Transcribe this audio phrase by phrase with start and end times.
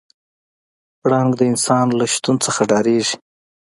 [1.01, 3.15] پړانګ د انسان له شتون څخه ډارېږي.